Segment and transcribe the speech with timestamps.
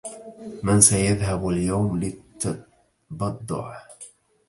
[0.63, 3.75] من سيذهب اليوم للتبضع؟